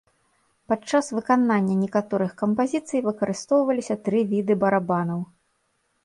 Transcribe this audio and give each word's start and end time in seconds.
Падчас 0.71 1.09
выканання 1.17 1.75
некаторых 1.81 2.31
кампазіцый 2.41 3.03
выкарыстоўваліся 3.07 3.97
тры 4.07 4.23
віды 4.31 4.53
барабанаў. 4.65 5.21